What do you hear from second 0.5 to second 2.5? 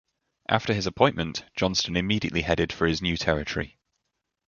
his appointment, Johnston immediately